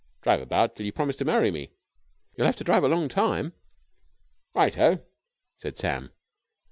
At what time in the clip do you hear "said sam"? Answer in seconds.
5.59-6.11